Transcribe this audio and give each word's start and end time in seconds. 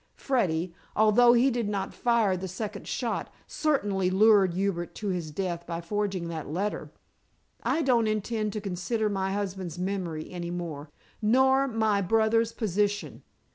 Freddy 0.15 0.73
although 0.95 1.33
he 1.33 1.51
did 1.51 1.69
not 1.69 1.93
fire 1.93 2.35
the 2.35 2.47
second 2.47 2.87
shot 2.87 3.31
certainly 3.45 4.09
lured 4.09 4.55
Hubert 4.55 4.95
to 4.95 5.09
his 5.09 5.29
death 5.29 5.67
by 5.67 5.79
forging 5.79 6.27
that 6.29 6.49
letter. 6.49 6.89
I 7.61 7.83
don't 7.83 8.07
intend 8.07 8.51
to 8.53 8.61
consider 8.61 9.09
my 9.09 9.31
husband's 9.33 9.77
memory 9.77 10.31
any 10.31 10.49
more, 10.49 10.89
nor 11.21 11.67
my 11.67 12.01
brother's 12.01 12.51
position. 12.51 13.21